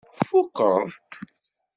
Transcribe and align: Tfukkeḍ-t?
Tfukkeḍ-t? 0.19 1.11